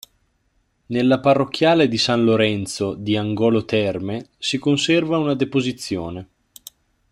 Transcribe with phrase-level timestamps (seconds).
[0.87, 6.27] Nella parrocchiale di San Lorenzo di Angolo Terme si conserva una Deposizione.